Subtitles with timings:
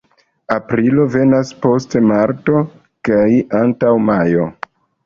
[0.55, 2.65] Aprilo venas post marto
[3.11, 3.23] kaj
[3.65, 4.53] antaŭ majo.